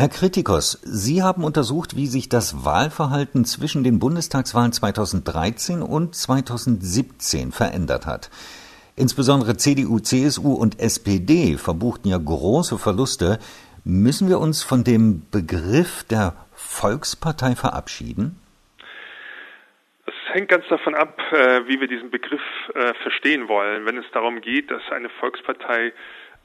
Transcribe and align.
Herr 0.00 0.08
Kritikos, 0.08 0.80
Sie 0.82 1.22
haben 1.22 1.44
untersucht, 1.44 1.94
wie 1.94 2.06
sich 2.06 2.30
das 2.30 2.64
Wahlverhalten 2.64 3.44
zwischen 3.44 3.84
den 3.84 3.98
Bundestagswahlen 3.98 4.72
2013 4.72 5.82
und 5.82 6.14
2017 6.14 7.52
verändert 7.52 8.06
hat. 8.06 8.30
Insbesondere 8.96 9.58
CDU, 9.58 9.98
CSU 9.98 10.54
und 10.54 10.80
SPD 10.80 11.58
verbuchten 11.58 12.10
ja 12.10 12.16
große 12.16 12.78
Verluste. 12.78 13.40
Müssen 13.84 14.30
wir 14.30 14.38
uns 14.38 14.62
von 14.62 14.84
dem 14.84 15.28
Begriff 15.30 16.02
der 16.04 16.32
Volkspartei 16.54 17.54
verabschieden? 17.54 18.40
Es 20.06 20.14
hängt 20.32 20.48
ganz 20.48 20.64
davon 20.70 20.94
ab, 20.94 21.20
äh, 21.30 21.68
wie 21.68 21.78
wir 21.78 21.88
diesen 21.88 22.10
Begriff 22.10 22.40
äh, 22.74 22.94
verstehen 23.02 23.48
wollen. 23.48 23.84
Wenn 23.84 23.98
es 23.98 24.10
darum 24.14 24.40
geht, 24.40 24.70
dass 24.70 24.80
eine 24.92 25.10
Volkspartei 25.10 25.92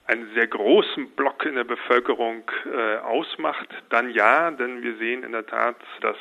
einen 0.08 0.30
sehr 0.36 0.48
großen 0.48 1.10
Block 1.12 1.46
in 1.46 1.56
der 1.56 1.64
Bevölkerung 1.64 2.44
äh, 2.66 2.98
ausmacht, 2.98 3.68
dann 3.90 4.12
ja, 4.12 4.52
denn 4.52 4.84
wir 4.84 4.96
sehen 4.98 5.24
in 5.24 5.32
der 5.32 5.46
Tat, 5.46 5.78
dass 6.02 6.18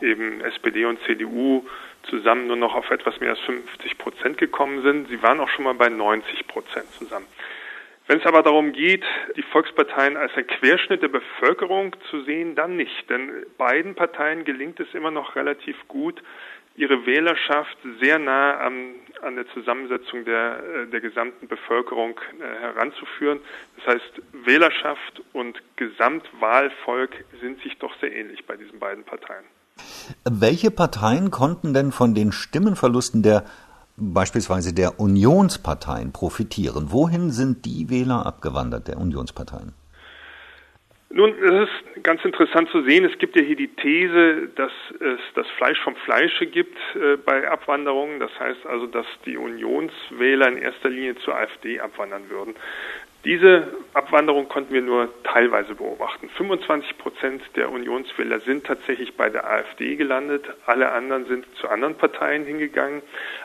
eben 0.00 0.40
SPD 0.40 0.86
und 0.86 0.98
CDU 1.04 1.66
zusammen 2.04 2.46
nur 2.46 2.56
noch 2.56 2.74
auf 2.74 2.90
etwas 2.90 3.20
mehr 3.20 3.30
als 3.30 3.40
50 3.40 3.98
Prozent 3.98 4.38
gekommen 4.38 4.82
sind. 4.82 5.08
Sie 5.08 5.22
waren 5.22 5.40
auch 5.40 5.48
schon 5.50 5.64
mal 5.64 5.74
bei 5.74 5.88
90 5.88 6.46
Prozent 6.46 6.90
zusammen. 6.92 7.26
Wenn 8.06 8.18
es 8.18 8.26
aber 8.26 8.42
darum 8.42 8.72
geht, 8.72 9.04
die 9.36 9.42
Volksparteien 9.42 10.16
als 10.16 10.32
ein 10.34 10.46
Querschnitt 10.46 11.02
der 11.02 11.08
Bevölkerung 11.08 11.94
zu 12.10 12.22
sehen, 12.22 12.56
dann 12.56 12.76
nicht. 12.76 13.08
Denn 13.08 13.30
beiden 13.56 13.94
Parteien 13.94 14.44
gelingt 14.44 14.80
es 14.80 14.92
immer 14.94 15.12
noch 15.12 15.36
relativ 15.36 15.76
gut, 15.86 16.20
ihre 16.76 17.04
Wählerschaft 17.06 17.76
sehr 18.00 18.18
nah 18.18 18.58
an, 18.58 18.94
an 19.22 19.36
der 19.36 19.46
Zusammensetzung 19.48 20.24
der, 20.24 20.62
äh, 20.62 20.86
der 20.90 21.00
gesamten 21.00 21.48
Bevölkerung 21.48 22.18
äh, 22.38 22.60
heranzuführen. 22.60 23.40
Das 23.76 23.94
heißt, 23.94 24.22
Wählerschaft 24.44 25.22
und 25.32 25.60
Gesamtwahlvolk 25.76 27.24
sind 27.40 27.60
sich 27.62 27.78
doch 27.78 27.92
sehr 28.00 28.14
ähnlich 28.14 28.46
bei 28.46 28.56
diesen 28.56 28.78
beiden 28.78 29.04
Parteien. 29.04 29.44
Welche 30.24 30.70
Parteien 30.70 31.30
konnten 31.30 31.74
denn 31.74 31.92
von 31.92 32.14
den 32.14 32.32
Stimmenverlusten 32.32 33.22
der 33.22 33.44
beispielsweise 33.96 34.72
der 34.72 34.98
Unionsparteien 34.98 36.12
profitieren? 36.12 36.90
Wohin 36.90 37.30
sind 37.30 37.64
die 37.66 37.90
Wähler 37.90 38.26
abgewandert 38.26 38.88
der 38.88 38.98
Unionsparteien? 38.98 39.74
Nun, 41.12 41.34
es 41.42 41.68
ist 41.68 42.04
ganz 42.04 42.24
interessant 42.24 42.70
zu 42.70 42.82
sehen. 42.82 43.04
Es 43.04 43.18
gibt 43.18 43.34
ja 43.34 43.42
hier 43.42 43.56
die 43.56 43.74
These, 43.74 44.48
dass 44.54 44.70
es 45.00 45.18
das 45.34 45.48
Fleisch 45.56 45.80
vom 45.80 45.96
Fleische 45.96 46.46
gibt 46.46 46.78
äh, 46.94 47.16
bei 47.16 47.50
Abwanderungen. 47.50 48.20
Das 48.20 48.30
heißt 48.38 48.64
also, 48.64 48.86
dass 48.86 49.06
die 49.26 49.36
Unionswähler 49.36 50.46
in 50.46 50.58
erster 50.58 50.88
Linie 50.88 51.16
zur 51.16 51.34
AfD 51.34 51.80
abwandern 51.80 52.30
würden. 52.30 52.54
Diese 53.24 53.74
Abwanderung 53.92 54.48
konnten 54.48 54.72
wir 54.72 54.82
nur 54.82 55.12
teilweise 55.24 55.74
beobachten. 55.74 56.30
25 56.30 56.98
Prozent 56.98 57.42
der 57.56 57.72
Unionswähler 57.72 58.38
sind 58.40 58.64
tatsächlich 58.64 59.16
bei 59.16 59.28
der 59.28 59.50
AfD 59.50 59.96
gelandet. 59.96 60.46
Alle 60.66 60.92
anderen 60.92 61.26
sind 61.26 61.44
zu 61.56 61.68
anderen 61.68 61.96
Parteien 61.96 62.44
hingegangen. 62.44 63.02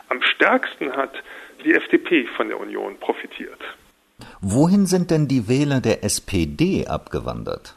Am 0.08 0.22
stärksten 0.22 0.96
hat 0.96 1.20
die 1.64 1.74
FDP 1.74 2.26
von 2.36 2.46
der 2.46 2.60
Union 2.60 2.96
profitiert. 3.00 3.60
Wohin 4.40 4.86
sind 4.86 5.10
denn 5.10 5.28
die 5.28 5.48
Wähler 5.48 5.80
der 5.80 6.04
SPD 6.04 6.86
abgewandert? 6.86 7.76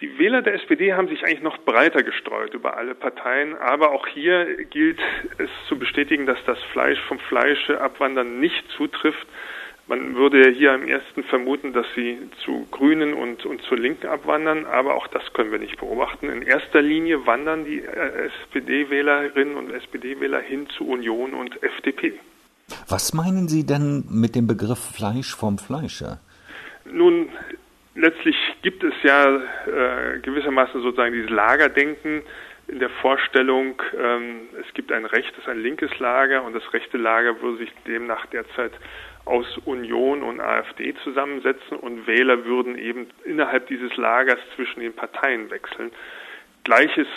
Die 0.00 0.18
Wähler 0.18 0.40
der 0.40 0.54
SPD 0.54 0.94
haben 0.94 1.08
sich 1.08 1.24
eigentlich 1.24 1.42
noch 1.42 1.58
breiter 1.58 2.02
gestreut 2.02 2.54
über 2.54 2.78
alle 2.78 2.94
Parteien, 2.94 3.54
aber 3.58 3.90
auch 3.92 4.06
hier 4.06 4.64
gilt 4.64 4.98
es 5.36 5.50
zu 5.68 5.78
bestätigen, 5.78 6.24
dass 6.24 6.38
das 6.46 6.58
Fleisch 6.72 6.98
vom 7.06 7.18
Fleische 7.18 7.80
abwandern 7.82 8.40
nicht 8.40 8.64
zutrifft. 8.76 9.26
Man 9.88 10.14
würde 10.14 10.50
hier 10.52 10.72
am 10.72 10.86
ersten 10.86 11.24
vermuten, 11.24 11.74
dass 11.74 11.86
sie 11.94 12.16
zu 12.44 12.66
Grünen 12.70 13.12
und, 13.12 13.44
und 13.44 13.60
zur 13.62 13.76
Linken 13.76 14.06
abwandern, 14.06 14.64
aber 14.64 14.94
auch 14.94 15.08
das 15.08 15.32
können 15.34 15.52
wir 15.52 15.58
nicht 15.58 15.78
beobachten. 15.78 16.30
In 16.30 16.42
erster 16.42 16.80
Linie 16.80 17.26
wandern 17.26 17.64
die 17.66 17.80
äh, 17.80 18.28
SPD-Wählerinnen 18.52 19.56
und 19.56 19.70
SPD-Wähler 19.70 20.40
hin 20.40 20.68
zu 20.78 20.86
Union 20.86 21.34
und 21.34 21.62
FDP. 21.62 22.20
Was 22.88 23.12
meinen 23.14 23.48
Sie 23.48 23.64
denn 23.64 24.04
mit 24.10 24.34
dem 24.34 24.46
Begriff 24.46 24.78
Fleisch 24.96 25.34
vom 25.34 25.58
Fleische? 25.58 26.18
Nun, 26.84 27.28
letztlich 27.94 28.36
gibt 28.62 28.82
es 28.84 28.94
ja 29.02 29.36
äh, 29.36 30.18
gewissermaßen 30.20 30.82
sozusagen 30.82 31.12
dieses 31.12 31.30
Lagerdenken 31.30 32.22
in 32.70 32.78
der 32.78 32.90
Vorstellung, 32.90 33.82
ähm, 33.98 34.42
es 34.60 34.72
gibt 34.74 34.92
ein 34.92 35.04
rechtes, 35.04 35.48
ein 35.48 35.60
linkes 35.60 35.90
Lager 35.98 36.44
und 36.44 36.54
das 36.54 36.72
rechte 36.72 36.98
Lager 36.98 37.40
würde 37.42 37.58
sich 37.58 37.70
demnach 37.86 38.26
derzeit 38.26 38.72
aus 39.24 39.46
Union 39.64 40.22
und 40.22 40.40
AfD 40.40 40.94
zusammensetzen 41.02 41.76
und 41.76 42.06
Wähler 42.06 42.44
würden 42.44 42.78
eben 42.78 43.08
innerhalb 43.24 43.66
dieses 43.66 43.96
Lagers 43.96 44.38
zwischen 44.54 44.80
den 44.80 44.94
Parteien 44.94 45.50
wechseln. 45.50 45.90
Gleiches 46.64 47.08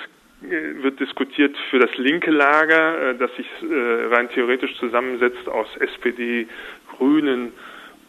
wird 0.50 1.00
diskutiert 1.00 1.56
für 1.70 1.80
das 1.80 1.96
linke 1.98 2.32
Lager, 2.32 3.10
äh, 3.10 3.18
das 3.18 3.34
sich 3.36 3.48
äh, 3.62 4.14
rein 4.14 4.30
theoretisch 4.30 4.78
zusammensetzt 4.80 5.48
aus 5.48 5.68
SPD, 5.80 6.48
Grünen 6.96 7.54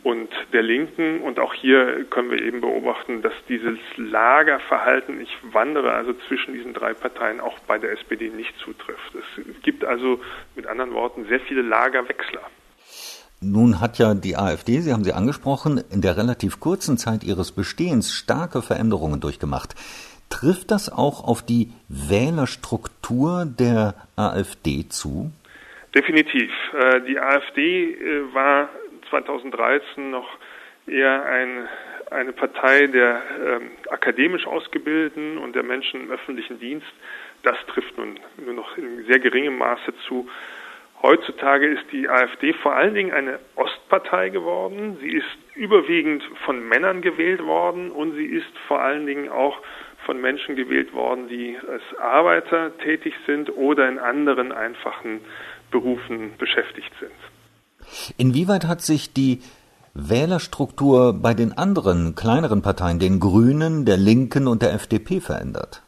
und 0.03 0.29
der 0.53 0.63
Linken. 0.63 1.21
Und 1.21 1.39
auch 1.39 1.55
hier 1.55 2.05
können 2.11 2.31
wir 2.31 2.43
eben 2.43 2.61
beobachten, 2.61 3.23
dass 3.23 3.33
dieses 3.49 3.79
Lagerverhalten, 3.97 5.21
ich 5.21 5.37
wandere 5.53 5.93
also 5.93 6.13
zwischen 6.29 6.55
diesen 6.55 6.75
drei 6.75 6.93
Parteien, 6.93 7.41
auch 7.41 7.59
bei 7.61 7.79
der 7.79 7.93
SPD 7.93 8.29
nicht 8.29 8.55
zutrifft. 8.59 9.15
Es 9.15 9.63
gibt 9.63 9.85
also 9.85 10.21
mit 10.55 10.67
anderen 10.67 10.93
Worten 10.93 11.27
sehr 11.27 11.41
viele 11.41 11.63
Lagerwechsler. 11.63 12.43
Nun 13.41 13.81
hat 13.81 13.99
ja 13.99 14.15
die 14.15 14.37
AfD, 14.37 14.81
Sie 14.81 14.93
haben 14.93 15.05
sie 15.05 15.13
angesprochen, 15.13 15.83
in 15.91 16.01
der 16.01 16.17
relativ 16.17 16.61
kurzen 16.61 16.97
Zeit 16.97 17.25
ihres 17.25 17.53
Bestehens 17.53 18.15
starke 18.15 18.63
Veränderungen 18.63 19.21
durchgemacht. 19.21 19.75
Trifft 20.31 20.71
das 20.71 20.91
auch 20.91 21.25
auf 21.27 21.45
die 21.45 21.71
Wählerstruktur 21.89 23.47
der 23.47 23.95
AfD 24.17 24.89
zu? 24.89 25.31
Definitiv. 25.95 26.51
Äh, 26.73 27.03
die 27.03 27.19
AfD 27.19 27.93
äh, 27.93 28.35
war 28.35 28.69
2013 29.11 30.11
noch 30.11 30.29
eher 30.87 31.25
ein, 31.25 31.69
eine 32.11 32.33
Partei 32.33 32.87
der 32.89 33.23
ähm, 33.45 33.71
akademisch 33.91 34.47
Ausgebildeten 34.47 35.39
und 35.39 35.55
der 35.55 35.63
Menschen 35.63 36.03
im 36.03 36.11
öffentlichen 36.11 36.59
Dienst. 36.59 36.93
Das 37.43 37.57
trifft 37.69 37.97
nun 37.97 38.19
nur 38.45 38.55
noch 38.55 38.77
in 38.77 39.05
sehr 39.07 39.21
geringem 39.21 39.59
Maße 39.59 39.95
zu. 40.09 40.29
Heutzutage 41.03 41.67
ist 41.67 41.85
die 41.93 42.09
AfD 42.09 42.55
vor 42.55 42.75
allen 42.75 42.95
Dingen 42.95 43.13
eine 43.13 43.39
Ostpartei 43.57 44.31
geworden. 44.31 44.97
Sie 45.01 45.11
ist 45.11 45.27
überwiegend 45.55 46.23
von 46.47 46.67
Männern 46.67 47.03
gewählt 47.03 47.45
worden 47.45 47.91
und 47.91 48.15
sie 48.15 48.25
ist 48.25 48.57
vor 48.67 48.81
allen 48.81 49.05
Dingen 49.05 49.29
auch 49.29 49.59
von 50.05 50.21
Menschen 50.21 50.57
gewählt 50.57 50.93
worden, 50.93 51.29
die 51.29 51.57
als 51.69 51.83
Arbeiter 51.99 52.77
tätig 52.79 53.15
sind 53.27 53.51
oder 53.57 53.89
in 53.89 53.99
anderen 53.99 54.53
einfachen 54.53 55.21
Berufen 55.71 56.37
beschäftigt 56.39 56.93
sind. 57.01 57.13
Inwieweit 58.17 58.67
hat 58.67 58.81
sich 58.81 59.13
die 59.13 59.41
Wählerstruktur 59.95 61.13
bei 61.13 61.35
den 61.35 61.53
anderen 61.53 62.15
kleineren 62.15 62.63
Parteien, 62.63 62.99
den 62.99 63.21
Grünen, 63.21 63.85
der 63.85 63.97
Linken 63.97 64.49
und 64.49 64.63
der 64.63 64.73
FDP 64.75 65.21
verändert? 65.21 65.83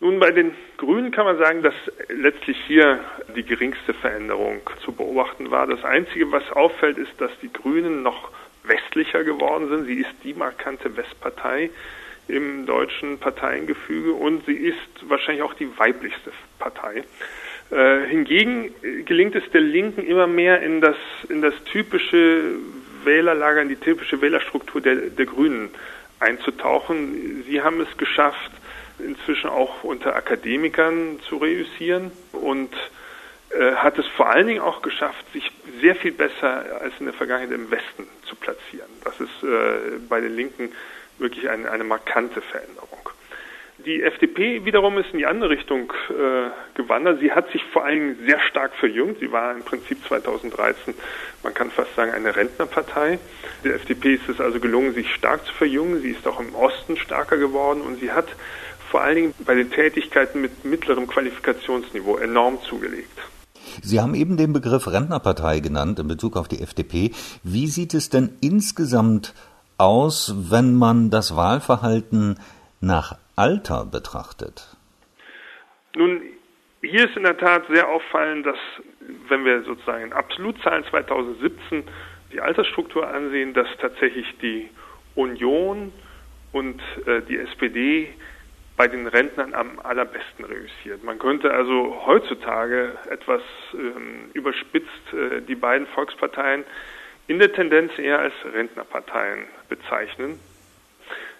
Nun, 0.00 0.18
bei 0.18 0.30
den 0.30 0.52
Grünen 0.78 1.10
kann 1.10 1.26
man 1.26 1.36
sagen, 1.36 1.62
dass 1.62 1.74
letztlich 2.08 2.56
hier 2.66 3.00
die 3.36 3.42
geringste 3.42 3.92
Veränderung 3.92 4.60
zu 4.82 4.92
beobachten 4.92 5.50
war. 5.50 5.66
Das 5.66 5.84
Einzige, 5.84 6.32
was 6.32 6.50
auffällt, 6.52 6.96
ist, 6.96 7.12
dass 7.18 7.30
die 7.42 7.52
Grünen 7.52 8.02
noch 8.02 8.30
westlicher 8.64 9.24
geworden 9.24 9.68
sind. 9.68 9.84
Sie 9.84 10.00
ist 10.00 10.14
die 10.24 10.32
markante 10.32 10.96
Westpartei 10.96 11.68
im 12.30 12.66
deutschen 12.66 13.18
Parteiengefüge 13.18 14.12
und 14.12 14.44
sie 14.46 14.54
ist 14.54 14.78
wahrscheinlich 15.08 15.42
auch 15.42 15.54
die 15.54 15.68
weiblichste 15.78 16.32
Partei. 16.58 17.04
Äh, 17.70 18.06
hingegen 18.06 18.74
gelingt 19.04 19.34
es 19.36 19.48
der 19.52 19.60
Linken 19.60 20.04
immer 20.04 20.26
mehr 20.26 20.60
in 20.62 20.80
das, 20.80 20.96
in 21.28 21.42
das 21.42 21.54
typische 21.64 22.56
Wählerlager, 23.04 23.62
in 23.62 23.68
die 23.68 23.76
typische 23.76 24.20
Wählerstruktur 24.20 24.80
der, 24.80 24.96
der 24.96 25.26
Grünen 25.26 25.70
einzutauchen. 26.18 27.44
Sie 27.46 27.62
haben 27.62 27.80
es 27.80 27.96
geschafft, 27.96 28.50
inzwischen 28.98 29.48
auch 29.50 29.84
unter 29.84 30.16
Akademikern 30.16 31.20
zu 31.28 31.36
reüssieren 31.36 32.10
und 32.32 32.74
äh, 33.50 33.74
hat 33.76 33.98
es 33.98 34.06
vor 34.06 34.28
allen 34.30 34.46
Dingen 34.46 34.60
auch 34.60 34.82
geschafft, 34.82 35.24
sich 35.32 35.50
sehr 35.80 35.96
viel 35.96 36.12
besser 36.12 36.80
als 36.80 36.94
in 37.00 37.06
der 37.06 37.14
Vergangenheit 37.14 37.52
im 37.52 37.70
Westen 37.70 38.06
zu 38.26 38.36
platzieren. 38.36 38.90
Das 39.04 39.18
ist 39.20 39.42
äh, 39.42 39.98
bei 40.08 40.20
den 40.20 40.34
Linken 40.34 40.70
wirklich 41.20 41.48
eine, 41.48 41.70
eine 41.70 41.84
markante 41.84 42.40
Veränderung. 42.40 43.00
Die 43.86 44.02
FDP 44.02 44.66
wiederum 44.66 44.98
ist 44.98 45.10
in 45.12 45.18
die 45.18 45.26
andere 45.26 45.50
Richtung 45.50 45.90
äh, 46.10 46.50
gewandert. 46.74 47.20
Sie 47.20 47.32
hat 47.32 47.50
sich 47.50 47.62
vor 47.72 47.84
allem 47.84 48.16
sehr 48.26 48.38
stark 48.40 48.74
verjüngt. 48.74 49.20
Sie 49.20 49.32
war 49.32 49.52
im 49.52 49.62
Prinzip 49.62 50.04
2013, 50.06 50.94
man 51.42 51.54
kann 51.54 51.70
fast 51.70 51.94
sagen, 51.96 52.12
eine 52.12 52.36
Rentnerpartei. 52.36 53.18
Der 53.64 53.76
FDP 53.76 54.14
ist 54.16 54.28
es 54.28 54.38
also 54.38 54.60
gelungen, 54.60 54.92
sich 54.92 55.14
stark 55.14 55.46
zu 55.46 55.54
verjüngen. 55.54 56.02
Sie 56.02 56.10
ist 56.10 56.26
auch 56.26 56.40
im 56.40 56.54
Osten 56.54 56.98
stärker 56.98 57.38
geworden 57.38 57.80
und 57.80 58.00
sie 58.00 58.12
hat 58.12 58.28
vor 58.90 59.00
allen 59.00 59.14
Dingen 59.14 59.34
bei 59.46 59.54
den 59.54 59.70
Tätigkeiten 59.70 60.42
mit 60.42 60.64
mittlerem 60.64 61.06
Qualifikationsniveau 61.06 62.18
enorm 62.18 62.60
zugelegt. 62.62 63.18
Sie 63.82 64.00
haben 64.00 64.14
eben 64.14 64.36
den 64.36 64.52
Begriff 64.52 64.88
Rentnerpartei 64.88 65.60
genannt 65.60 65.98
in 65.98 66.08
Bezug 66.08 66.36
auf 66.36 66.48
die 66.48 66.60
FDP. 66.60 67.12
Wie 67.44 67.66
sieht 67.66 67.94
es 67.94 68.10
denn 68.10 68.30
insgesamt 68.40 69.32
aus, 69.80 70.34
wenn 70.50 70.74
man 70.74 71.10
das 71.10 71.34
Wahlverhalten 71.36 72.38
nach 72.80 73.16
Alter 73.36 73.86
betrachtet? 73.86 74.76
Nun, 75.96 76.22
hier 76.82 77.08
ist 77.08 77.16
in 77.16 77.24
der 77.24 77.36
Tat 77.36 77.64
sehr 77.68 77.88
auffallend, 77.88 78.46
dass 78.46 78.58
wenn 79.28 79.44
wir 79.44 79.62
sozusagen 79.62 80.04
in 80.04 80.12
Absolutzahlen 80.12 80.84
2017 80.90 81.84
die 82.32 82.40
Altersstruktur 82.40 83.08
ansehen, 83.08 83.54
dass 83.54 83.66
tatsächlich 83.80 84.26
die 84.40 84.68
Union 85.14 85.92
und 86.52 86.80
äh, 87.06 87.22
die 87.22 87.38
SPD 87.38 88.10
bei 88.76 88.88
den 88.88 89.06
Rentnern 89.06 89.52
am 89.52 89.78
allerbesten 89.80 90.44
reüssiert. 90.44 91.04
Man 91.04 91.18
könnte 91.18 91.52
also 91.52 92.02
heutzutage 92.06 92.96
etwas 93.10 93.42
ähm, 93.74 94.30
überspitzt 94.32 95.12
äh, 95.12 95.42
die 95.42 95.54
beiden 95.54 95.86
Volksparteien 95.88 96.64
in 97.30 97.38
der 97.38 97.52
Tendenz 97.52 97.96
eher 97.96 98.18
als 98.18 98.34
Rentnerparteien 98.44 99.44
bezeichnen. 99.68 100.40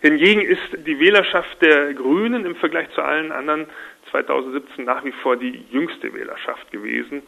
Hingegen 0.01 0.41
ist 0.41 0.87
die 0.87 1.01
Wählerschaft 1.01 1.61
der 1.61 1.93
Grünen 1.95 2.45
im 2.47 2.55
Vergleich 2.55 2.89
zu 2.95 3.03
allen 3.03 3.33
anderen 3.33 3.67
2017 4.13 4.85
nach 4.85 5.05
wie 5.05 5.11
vor 5.11 5.37
die 5.37 5.65
jüngste 5.73 6.15
Wählerschaft 6.15 6.71
gewesen. 6.71 7.23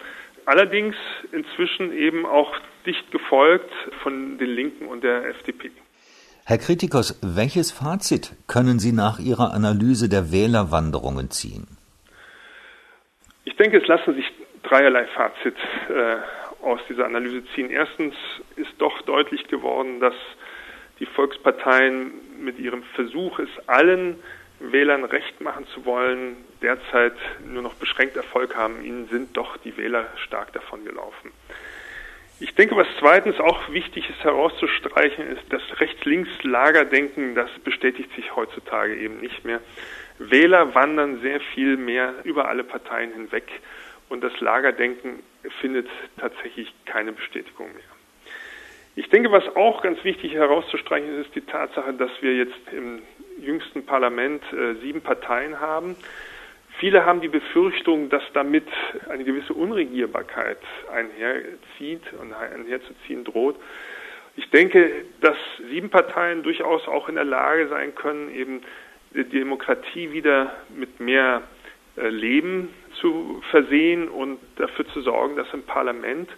Allerdings 0.47 0.95
inzwischen 1.33 1.93
eben 1.93 2.25
auch 2.25 2.55
dicht 2.87 3.11
gefolgt 3.11 3.73
von 4.05 4.39
den 4.39 4.51
Linken 4.51 4.87
und 4.87 5.03
der 5.03 5.27
FDP. 5.27 5.73
Herr 6.45 6.59
Kritikos, 6.59 7.19
welches 7.21 7.73
Fazit 7.73 8.37
können 8.47 8.79
Sie 8.79 8.93
nach 8.93 9.19
Ihrer 9.19 9.53
Analyse 9.53 10.09
der 10.09 10.31
Wählerwanderungen 10.31 11.31
ziehen? 11.31 11.67
Ich 13.45 13.57
denke, 13.57 13.79
es 13.79 13.89
lassen 13.89 14.15
sich 14.15 14.27
dreierlei 14.63 15.07
Fazit 15.09 15.57
äh, 15.89 16.17
aus 16.63 16.81
dieser 16.89 17.07
Analyse 17.07 17.45
ziehen. 17.55 17.71
Erstens 17.71 18.15
ist 18.57 18.73
doch 18.79 19.03
deutlich 19.03 19.47
geworden, 19.49 20.01
dass 20.01 20.15
die 21.01 21.07
Volksparteien 21.07 22.13
mit 22.41 22.59
ihrem 22.59 22.83
Versuch, 22.95 23.39
es 23.39 23.69
allen 23.69 24.19
Wählern 24.61 25.05
recht 25.05 25.41
machen 25.41 25.67
zu 25.75 25.85
wollen, 25.85 26.37
derzeit 26.63 27.17
nur 27.45 27.63
noch 27.63 27.75
beschränkt 27.75 28.17
Erfolg 28.17 28.57
haben. 28.57 28.85
Ihnen 28.85 29.09
sind 29.09 29.37
doch 29.37 29.57
die 29.59 29.77
Wähler 29.77 30.07
stark 30.17 30.53
davon 30.53 30.85
gelaufen. 30.85 31.33
Ich 32.39 32.55
denke, 32.55 32.77
was 32.77 32.89
zweitens 32.99 33.39
auch 33.39 33.71
wichtig 33.71 34.09
ist 34.11 34.23
herauszustreichen, 34.25 35.29
ist 35.29 35.45
das 35.51 35.63
Rechts-Links-Lagerdenken, 35.81 37.35
das 37.35 37.51
bestätigt 37.63 38.13
sich 38.17 38.35
heutzutage 38.35 38.97
eben 38.97 39.21
nicht 39.21 39.45
mehr. 39.45 39.61
Wähler 40.19 40.75
wandern 40.75 41.21
sehr 41.21 41.41
viel 41.41 41.77
mehr 41.77 42.15
über 42.25 42.49
alle 42.49 42.65
Parteien 42.65 43.13
hinweg 43.13 43.45
und 44.13 44.23
das 44.23 44.39
Lagerdenken 44.41 45.21
findet 45.61 45.89
tatsächlich 46.19 46.73
keine 46.85 47.13
Bestätigung 47.13 47.67
mehr. 47.73 47.83
Ich 48.95 49.09
denke, 49.09 49.33
was 49.33 49.45
auch 49.57 49.83
ganz 49.83 50.05
wichtig 50.05 50.35
herauszustreichen 50.35 51.19
ist, 51.19 51.29
ist 51.29 51.35
die 51.35 51.41
Tatsache, 51.47 51.95
dass 51.95 52.11
wir 52.21 52.37
jetzt 52.37 52.61
im 52.73 53.01
jüngsten 53.41 53.87
Parlament 53.87 54.43
äh, 54.53 54.75
sieben 54.83 55.01
Parteien 55.01 55.59
haben, 55.61 55.97
Viele 56.79 57.05
haben 57.05 57.21
die 57.21 57.29
Befürchtung, 57.29 58.09
dass 58.09 58.23
damit 58.33 58.67
eine 59.09 59.23
gewisse 59.23 59.55
Unregierbarkeit 59.55 60.59
einherzieht 60.93 62.03
und 62.21 62.33
einherzuziehen 62.33 63.25
droht. 63.25 63.57
Ich 64.37 64.51
denke, 64.51 64.91
dass 65.21 65.37
sieben 65.71 65.91
Parteien 65.91 66.43
durchaus 66.43 66.89
auch 66.89 67.09
in 67.09 67.15
der 67.15 67.25
Lage 67.25 67.69
sein 67.69 67.95
können, 67.95 68.35
eben 68.35 68.63
die 69.15 69.25
Demokratie 69.25 70.13
wieder 70.13 70.57
mit 70.75 70.99
mehr 70.99 71.43
äh, 71.97 72.09
Leben 72.09 72.71
zu 73.03 73.43
versehen 73.51 74.09
und 74.09 74.39
dafür 74.57 74.87
zu 74.89 75.03
sorgen, 75.03 75.37
dass 75.37 75.53
im 75.53 75.65
Parlament 75.65 76.31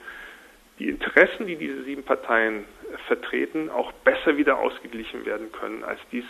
die 0.80 0.88
Interessen, 0.88 1.46
die 1.46 1.56
diese 1.56 1.84
sieben 1.84 2.02
Parteien 2.02 2.64
vertreten, 3.06 3.70
auch 3.70 3.92
besser 3.92 4.36
wieder 4.36 4.58
ausgeglichen 4.58 5.24
werden 5.24 5.52
können, 5.52 5.84
als 5.84 6.00
dies 6.10 6.24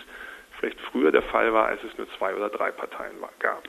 vielleicht 0.58 0.78
früher 0.80 1.12
der 1.12 1.22
Fall 1.22 1.52
war, 1.54 1.66
als 1.66 1.82
es 1.82 1.96
nur 1.96 2.08
zwei 2.18 2.34
oder 2.34 2.50
drei 2.50 2.70
Parteien 2.70 3.14
gab. 3.38 3.64